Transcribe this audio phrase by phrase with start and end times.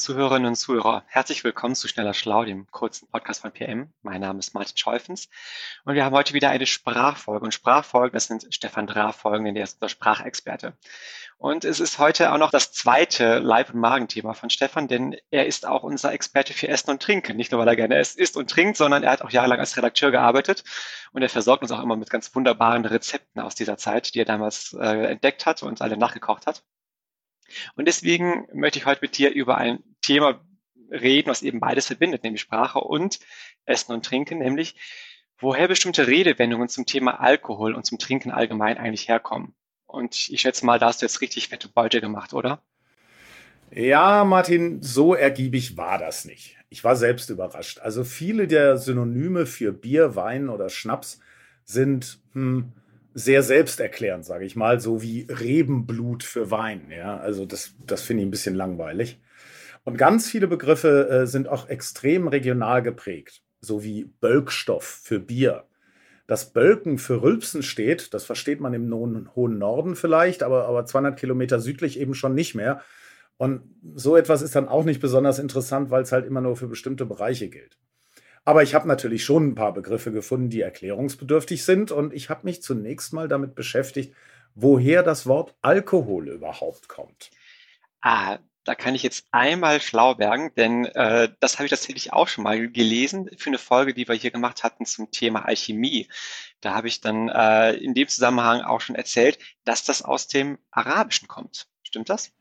[0.00, 3.92] Zuhörerinnen und Zuhörer, herzlich willkommen zu Schneller Schlau, dem kurzen Podcast von PM.
[4.00, 5.28] Mein Name ist Martin Scheufens
[5.84, 7.44] und wir haben heute wieder eine Sprachfolge.
[7.44, 10.72] Und Sprachfolgen, das sind Stefan Drah-Folgen, der ist unser Sprachexperte.
[11.36, 15.44] Und es ist heute auch noch das zweite Leib- und Magenthema von Stefan, denn er
[15.44, 17.36] ist auch unser Experte für Essen und Trinken.
[17.36, 20.10] Nicht nur, weil er gerne isst und trinkt, sondern er hat auch jahrelang als Redakteur
[20.10, 20.64] gearbeitet
[21.12, 24.24] und er versorgt uns auch immer mit ganz wunderbaren Rezepten aus dieser Zeit, die er
[24.24, 26.62] damals äh, entdeckt hat und alle nachgekocht hat.
[27.74, 30.40] Und deswegen möchte ich heute mit dir über ein Thema
[30.90, 33.20] reden, was eben beides verbindet, nämlich Sprache und
[33.64, 34.74] Essen und Trinken, nämlich
[35.38, 39.54] woher bestimmte Redewendungen zum Thema Alkohol und zum Trinken allgemein eigentlich herkommen.
[39.86, 42.62] Und ich schätze mal, da hast du jetzt richtig fette Beute gemacht, oder?
[43.72, 46.56] Ja, Martin, so ergiebig war das nicht.
[46.70, 47.78] Ich war selbst überrascht.
[47.78, 51.20] Also viele der Synonyme für Bier, Wein oder Schnaps
[51.64, 52.72] sind hm,
[53.14, 56.90] sehr selbsterklärend, sage ich mal, so wie Rebenblut für Wein.
[56.90, 59.20] Ja, also das, das finde ich ein bisschen langweilig.
[59.84, 65.64] Und ganz viele Begriffe äh, sind auch extrem regional geprägt, so wie Bölkstoff für Bier.
[66.26, 71.18] Dass Bölken für Rülpsen steht, das versteht man im hohen Norden vielleicht, aber, aber 200
[71.18, 72.82] Kilometer südlich eben schon nicht mehr.
[73.36, 73.62] Und
[73.94, 77.06] so etwas ist dann auch nicht besonders interessant, weil es halt immer nur für bestimmte
[77.06, 77.78] Bereiche gilt.
[78.44, 81.92] Aber ich habe natürlich schon ein paar Begriffe gefunden, die erklärungsbedürftig sind.
[81.92, 84.14] Und ich habe mich zunächst mal damit beschäftigt,
[84.54, 87.30] woher das Wort Alkohol überhaupt kommt.
[88.00, 92.28] Ah, da kann ich jetzt einmal schlau werden, denn äh, das habe ich tatsächlich auch
[92.28, 96.08] schon mal gelesen für eine Folge, die wir hier gemacht hatten zum Thema Alchemie.
[96.60, 100.58] Da habe ich dann äh, in dem Zusammenhang auch schon erzählt, dass das aus dem
[100.70, 101.68] Arabischen kommt.
[101.82, 102.32] Stimmt das?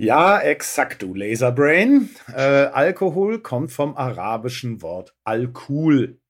[0.00, 2.08] Ja, exakt, du Laserbrain.
[2.32, 6.20] Äh, Alkohol kommt vom arabischen Wort Alkul,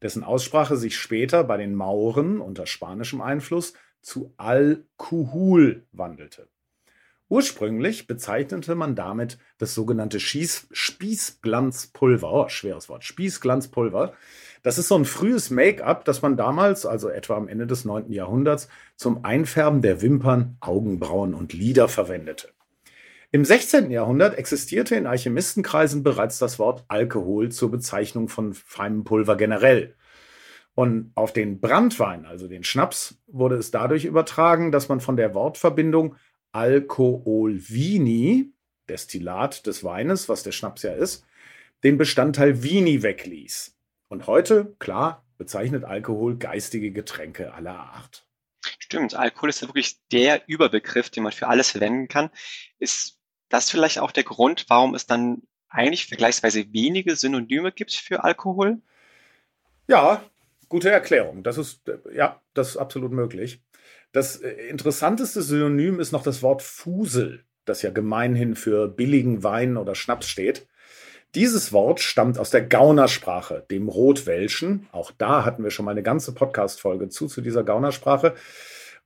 [0.00, 6.48] dessen Aussprache sich später bei den Mauren unter spanischem Einfluss zu Alkuhul wandelte.
[7.28, 14.12] Ursprünglich bezeichnete man damit das sogenannte Schieß Spießglanzpulver, oh, schweres Wort, Spießglanzpulver.
[14.62, 18.12] Das ist so ein frühes Make-up, das man damals, also etwa am Ende des 9.
[18.12, 22.55] Jahrhunderts, zum Einfärben der Wimpern, Augenbrauen und Lider verwendete.
[23.36, 23.90] Im 16.
[23.90, 29.94] Jahrhundert existierte in Alchemistenkreisen bereits das Wort Alkohol zur Bezeichnung von feinem Pulver generell.
[30.74, 35.34] Und auf den Brandwein, also den Schnaps, wurde es dadurch übertragen, dass man von der
[35.34, 36.16] Wortverbindung
[36.52, 38.54] Alkoholvini,
[38.88, 41.26] Destillat des Weines, was der Schnaps ja ist,
[41.84, 43.76] den Bestandteil Vini wegließ.
[44.08, 48.26] Und heute, klar, bezeichnet Alkohol geistige Getränke aller Art.
[48.78, 52.30] Stimmt, Alkohol ist ja wirklich der Überbegriff, den man für alles verwenden kann.
[52.78, 53.15] Ist
[53.48, 58.78] das vielleicht auch der Grund, warum es dann eigentlich vergleichsweise wenige Synonyme gibt für Alkohol?
[59.88, 60.22] Ja,
[60.68, 61.42] gute Erklärung.
[61.42, 63.60] Das ist, ja, das ist absolut möglich.
[64.12, 69.76] Das äh, interessanteste Synonym ist noch das Wort Fusel, das ja gemeinhin für billigen Wein
[69.76, 70.66] oder Schnaps steht.
[71.34, 74.88] Dieses Wort stammt aus der Gaunersprache, dem Rotwelschen.
[74.92, 78.34] Auch da hatten wir schon mal eine ganze Podcast-Folge zu, zu dieser Gaunersprache.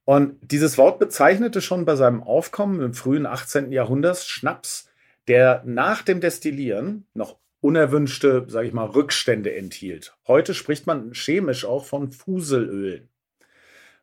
[0.05, 3.71] Und dieses Wort bezeichnete schon bei seinem Aufkommen im frühen 18.
[3.73, 4.89] Jahrhundert Schnaps,
[5.29, 10.17] der nach dem Destillieren noch unerwünschte, sage ich mal, Rückstände enthielt.
[10.27, 13.09] Heute spricht man chemisch auch von Fuselölen.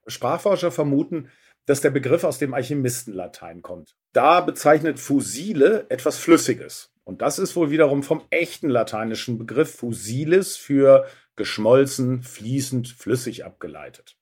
[0.05, 1.29] Sprachforscher vermuten,
[1.65, 3.95] dass der Begriff aus dem Alchemistenlatein kommt.
[4.13, 6.93] Da bezeichnet Fusile etwas Flüssiges.
[7.03, 14.17] Und das ist wohl wiederum vom echten lateinischen Begriff fusilis für geschmolzen, fließend, flüssig abgeleitet.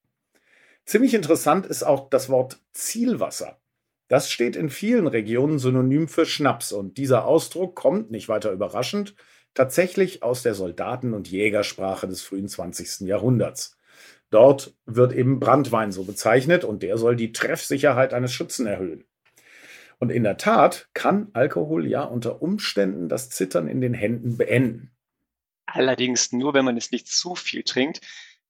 [0.85, 3.59] Ziemlich interessant ist auch das Wort Zielwasser.
[4.07, 9.16] Das steht in vielen Regionen synonym für Schnaps und dieser Ausdruck kommt, nicht weiter überraschend,
[9.56, 13.07] tatsächlich aus der Soldaten- und Jägersprache des frühen 20.
[13.07, 13.78] Jahrhunderts.
[14.29, 19.06] Dort wird eben Brandwein so bezeichnet und der soll die Treffsicherheit eines Schützen erhöhen.
[19.98, 24.92] Und in der Tat kann Alkohol ja unter Umständen das Zittern in den Händen beenden.
[25.65, 28.01] Allerdings nur, wenn man es nicht zu viel trinkt.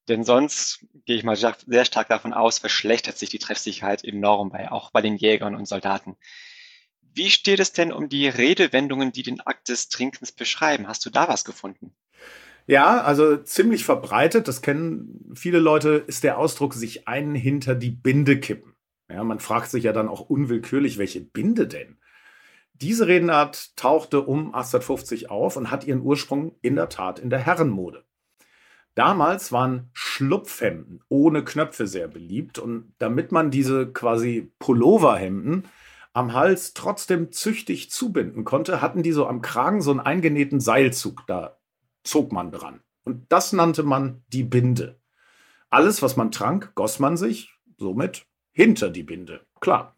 [0.08, 4.72] Denn sonst gehe ich mal sehr stark davon aus, verschlechtert sich die Treffsicherheit enorm bei,
[4.72, 6.16] auch bei den Jägern und Soldaten.
[7.02, 10.88] Wie steht es denn um die Redewendungen, die den Akt des Trinkens beschreiben?
[10.88, 11.96] Hast du da was gefunden?
[12.68, 17.92] Ja, also ziemlich verbreitet, das kennen viele Leute, ist der Ausdruck sich einen hinter die
[17.92, 18.76] Binde kippen.
[19.10, 21.98] Ja, man fragt sich ja dann auch unwillkürlich, welche Binde denn?
[22.74, 27.40] Diese Redensart tauchte um 1850 auf und hat ihren Ursprung in der Tat in der
[27.40, 28.05] Herrenmode.
[28.96, 35.68] Damals waren Schlupfhemden ohne Knöpfe sehr beliebt und damit man diese quasi Pulloverhemden
[36.14, 41.28] am Hals trotzdem züchtig zubinden konnte, hatten die so am Kragen so einen eingenähten Seilzug.
[41.28, 41.58] Da
[42.06, 42.80] zog man dran.
[43.04, 44.98] Und das nannte man die Binde.
[45.70, 49.46] Alles, was man trank, goss man sich somit hinter die Binde.
[49.60, 49.98] Klar.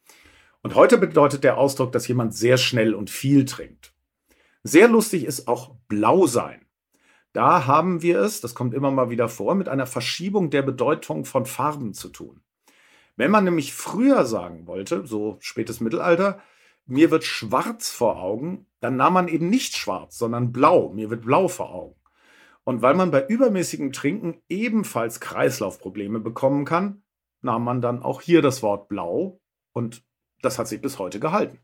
[0.63, 3.93] Und heute bedeutet der Ausdruck, dass jemand sehr schnell und viel trinkt.
[4.63, 6.66] Sehr lustig ist auch blau sein.
[7.37, 11.23] Da haben wir es, das kommt immer mal wieder vor, mit einer Verschiebung der Bedeutung
[11.23, 12.41] von Farben zu tun.
[13.15, 16.41] Wenn man nämlich früher sagen wollte, so spätes Mittelalter,
[16.87, 20.89] mir wird schwarz vor Augen, dann nahm man eben nicht schwarz, sondern blau.
[20.89, 21.95] Mir wird blau vor Augen.
[22.63, 27.03] Und weil man bei übermäßigem Trinken ebenfalls Kreislaufprobleme bekommen kann,
[27.41, 29.39] nahm man dann auch hier das Wort blau
[29.73, 30.03] und
[30.41, 31.59] das hat sich bis heute gehalten.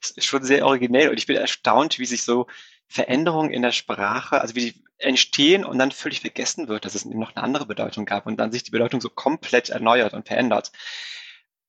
[0.00, 2.46] Das ist schon sehr originell und ich bin erstaunt, wie sich so
[2.86, 7.06] Veränderungen in der Sprache, also wie die entstehen und dann völlig vergessen wird, dass es
[7.06, 10.26] eben noch eine andere Bedeutung gab und dann sich die Bedeutung so komplett erneuert und
[10.26, 10.72] verändert.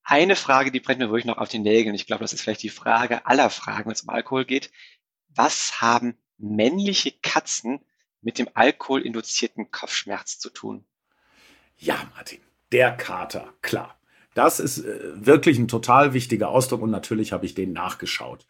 [0.04, 1.96] Eine Frage, die brennt mir wirklich noch auf den Nägeln.
[1.96, 4.72] Ich glaube, das ist vielleicht die Frage aller Fragen, wenn es um Alkohol geht.
[5.30, 7.80] Was haben männliche Katzen
[8.22, 10.86] mit dem alkoholinduzierten Kopfschmerz zu tun?
[11.78, 12.42] Ja, Martin,
[12.72, 14.01] der Kater, klar.
[14.34, 18.48] Das ist äh, wirklich ein total wichtiger Ausdruck und natürlich habe ich den nachgeschaut.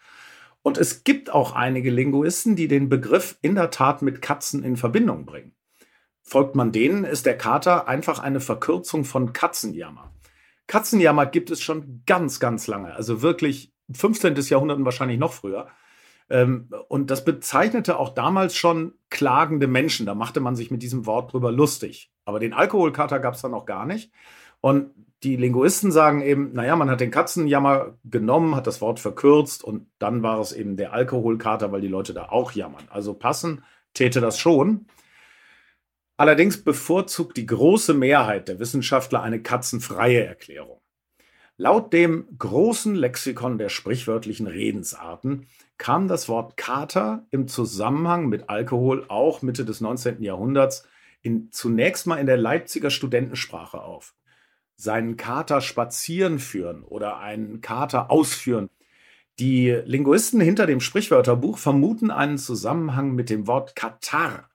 [0.61, 4.77] Und es gibt auch einige Linguisten, die den Begriff in der Tat mit Katzen in
[4.77, 5.55] Verbindung bringen.
[6.21, 10.13] Folgt man denen, ist der Kater einfach eine Verkürzung von Katzenjammer.
[10.67, 14.35] Katzenjammer gibt es schon ganz, ganz lange, also wirklich 15.
[14.35, 15.67] Jahrhundert und wahrscheinlich noch früher.
[16.31, 20.05] Ähm, und das bezeichnete auch damals schon klagende Menschen.
[20.05, 22.11] Da machte man sich mit diesem Wort drüber lustig.
[22.25, 24.11] Aber den Alkoholkater gab es dann noch gar nicht.
[24.61, 24.91] Und
[25.23, 29.87] die Linguisten sagen eben, naja, man hat den Katzenjammer genommen, hat das Wort verkürzt und
[29.99, 32.87] dann war es eben der Alkoholkater, weil die Leute da auch jammern.
[32.89, 33.63] Also passen
[33.93, 34.87] täte das schon.
[36.17, 40.80] Allerdings bevorzugt die große Mehrheit der Wissenschaftler eine katzenfreie Erklärung.
[41.61, 45.45] Laut dem großen Lexikon der sprichwörtlichen Redensarten
[45.77, 50.23] kam das Wort Kater im Zusammenhang mit Alkohol auch Mitte des 19.
[50.23, 50.87] Jahrhunderts
[51.21, 54.15] in, zunächst mal in der Leipziger Studentensprache auf
[54.75, 58.71] seinen Kater spazieren führen oder einen Kater ausführen.
[59.37, 64.49] Die Linguisten hinter dem Sprichwörterbuch vermuten einen Zusammenhang mit dem Wort Katar.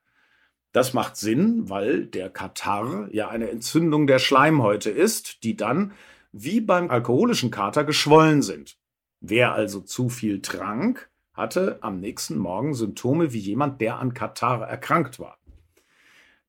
[0.72, 5.92] Das macht Sinn, weil der Katar ja eine Entzündung der Schleimhäute ist, die dann
[6.38, 8.78] wie beim alkoholischen Kater geschwollen sind.
[9.20, 14.66] Wer also zu viel trank, hatte am nächsten Morgen Symptome wie jemand, der an Katar
[14.68, 15.38] erkrankt war.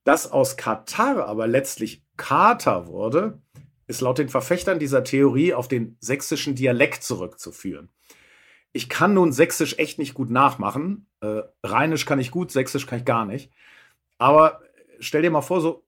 [0.03, 3.41] Dass aus Katar aber letztlich Kater wurde,
[3.87, 7.89] ist laut den Verfechtern dieser Theorie auf den sächsischen Dialekt zurückzuführen.
[8.73, 11.07] Ich kann nun Sächsisch echt nicht gut nachmachen.
[11.21, 13.51] Äh, Rheinisch kann ich gut, Sächsisch kann ich gar nicht.
[14.17, 14.61] Aber
[14.99, 15.86] stell dir mal vor, so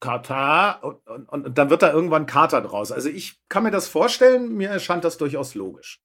[0.00, 2.90] Katar und, und, und, dann wird da irgendwann Kater draus.
[2.92, 6.00] Also ich kann mir das vorstellen, mir erscheint das durchaus logisch.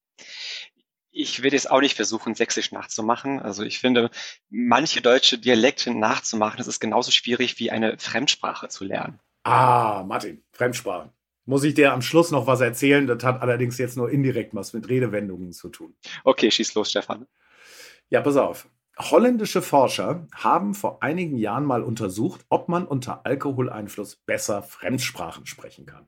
[1.11, 3.39] Ich will jetzt auch nicht versuchen, Sächsisch nachzumachen.
[3.39, 4.09] Also ich finde,
[4.49, 9.19] manche deutsche Dialekte nachzumachen, das ist genauso schwierig wie eine Fremdsprache zu lernen.
[9.43, 11.11] Ah, Martin, Fremdsprachen
[11.45, 13.07] muss ich dir am Schluss noch was erzählen.
[13.07, 15.95] Das hat allerdings jetzt nur indirekt was mit Redewendungen zu tun.
[16.23, 17.27] Okay, schieß los, Stefan.
[18.09, 18.67] Ja, pass auf.
[18.97, 25.85] Holländische Forscher haben vor einigen Jahren mal untersucht, ob man unter Alkoholeinfluss besser Fremdsprachen sprechen
[25.85, 26.05] kann.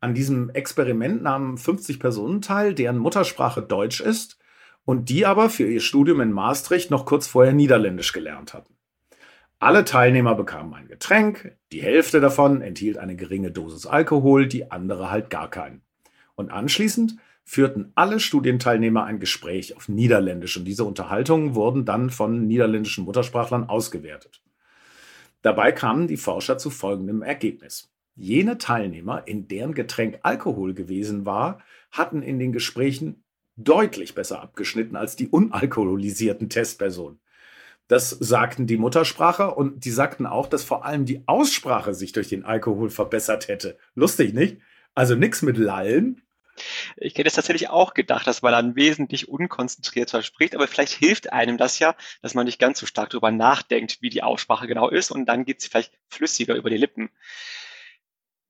[0.00, 4.38] An diesem Experiment nahmen 50 Personen teil, deren Muttersprache Deutsch ist
[4.84, 8.74] und die aber für ihr Studium in Maastricht noch kurz vorher Niederländisch gelernt hatten.
[9.60, 15.12] Alle Teilnehmer bekamen ein Getränk, die Hälfte davon enthielt eine geringe Dosis Alkohol, die andere
[15.12, 15.83] halt gar keinen.
[16.36, 22.46] Und anschließend führten alle Studienteilnehmer ein Gespräch auf Niederländisch und diese Unterhaltungen wurden dann von
[22.46, 24.42] niederländischen Muttersprachlern ausgewertet.
[25.42, 27.90] Dabei kamen die Forscher zu folgendem Ergebnis.
[28.16, 31.60] Jene Teilnehmer, in deren Getränk Alkohol gewesen war,
[31.90, 33.24] hatten in den Gesprächen
[33.56, 37.20] deutlich besser abgeschnitten als die unalkoholisierten Testpersonen.
[37.88, 42.28] Das sagten die Muttersprache und die sagten auch, dass vor allem die Aussprache sich durch
[42.28, 43.76] den Alkohol verbessert hätte.
[43.94, 44.58] Lustig, nicht?
[44.94, 46.22] Also nichts mit Lallen.
[46.96, 51.32] Ich hätte es tatsächlich auch gedacht, dass man dann wesentlich unkonzentrierter spricht, aber vielleicht hilft
[51.32, 54.88] einem das ja, dass man nicht ganz so stark darüber nachdenkt, wie die Aussprache genau
[54.88, 57.10] ist und dann geht es vielleicht flüssiger über die Lippen.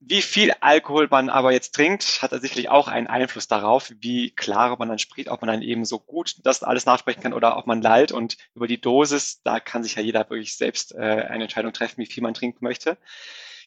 [0.07, 4.77] Wie viel Alkohol man aber jetzt trinkt, hat sicherlich auch einen Einfluss darauf, wie klar
[4.79, 7.67] man dann spricht, ob man dann eben so gut das alles nachsprechen kann oder ob
[7.67, 8.13] man lallt.
[8.13, 12.03] Und über die Dosis, da kann sich ja jeder wirklich selbst äh, eine Entscheidung treffen,
[12.03, 12.99] wie viel man trinken möchte.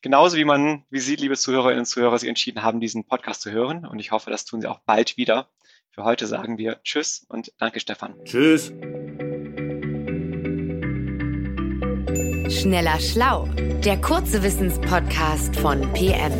[0.01, 3.51] Genauso wie man, wie Sie, liebe Zuhörerinnen und Zuhörer, sich entschieden haben, diesen Podcast zu
[3.51, 3.85] hören.
[3.85, 5.49] Und ich hoffe, das tun Sie auch bald wieder.
[5.89, 8.13] Für heute sagen wir Tschüss und danke, Stefan.
[8.23, 8.67] Tschüss.
[12.49, 13.47] Schneller Schlau,
[13.83, 16.31] der kurze Wissenspodcast von PM.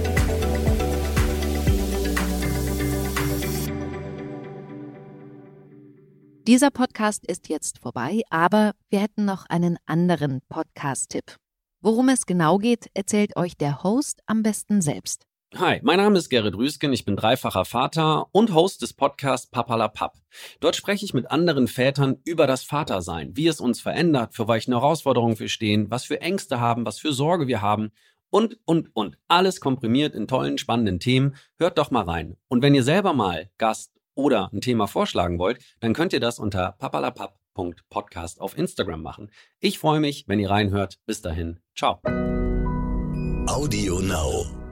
[6.46, 11.36] Dieser Podcast ist jetzt vorbei, aber wir hätten noch einen anderen Podcast-Tipp.
[11.80, 15.28] Worum es genau geht, erzählt euch der Host am besten selbst.
[15.56, 20.16] Hi, mein Name ist Gerrit Rüsken, ich bin dreifacher Vater und Host des Podcasts Papalapap.
[20.60, 24.72] Dort spreche ich mit anderen Vätern über das Vatersein, wie es uns verändert, für welche
[24.72, 27.92] Herausforderungen wir stehen, was für Ängste haben, was für Sorge wir haben
[28.32, 29.20] und, und, und.
[29.28, 31.36] Alles komprimiert in tollen, spannenden Themen.
[31.60, 32.38] Hört doch mal rein.
[32.48, 36.40] Und wenn ihr selber mal Gast oder ein Thema vorschlagen wollt, dann könnt ihr das
[36.40, 36.76] unter
[37.58, 39.32] papalapap.podcast auf Instagram machen.
[39.60, 41.00] Ich freue mich, wenn ihr reinhört.
[41.06, 41.60] Bis dahin.
[41.76, 42.00] Ciao.
[43.48, 44.67] Audio Now.